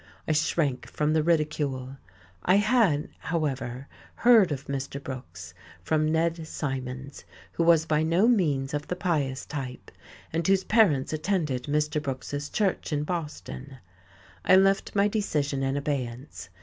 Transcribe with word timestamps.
I 0.27 0.31
shrank 0.31 0.87
from 0.87 1.13
the 1.13 1.21
ridicule. 1.21 1.97
I 2.41 2.55
had, 2.55 3.09
however, 3.19 3.87
heard 4.15 4.51
of 4.51 4.65
Mr. 4.65 4.97
Brooks 4.99 5.53
from 5.83 6.11
Ned 6.11 6.47
Symonds, 6.47 7.23
who 7.51 7.63
was 7.63 7.85
by 7.85 8.01
no 8.01 8.27
means 8.27 8.73
of 8.73 8.87
the 8.87 8.95
pious 8.95 9.45
type, 9.45 9.91
and 10.33 10.47
whose 10.47 10.63
parents 10.63 11.13
attended 11.13 11.65
Mr. 11.65 12.01
Brooks's 12.01 12.49
church 12.49 12.91
in 12.91 13.03
Boston.... 13.03 13.77
I 14.43 14.55
left 14.55 14.95
my 14.95 15.07
decision 15.07 15.61
in 15.61 15.77
abeyance. 15.77 16.49